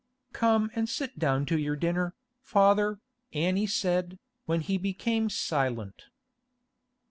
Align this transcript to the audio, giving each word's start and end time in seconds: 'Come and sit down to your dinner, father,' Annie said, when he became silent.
'Come 0.33 0.71
and 0.73 0.89
sit 0.89 1.19
down 1.19 1.45
to 1.45 1.59
your 1.59 1.75
dinner, 1.75 2.15
father,' 2.41 2.99
Annie 3.33 3.67
said, 3.67 4.17
when 4.47 4.61
he 4.61 4.79
became 4.79 5.29
silent. 5.29 6.05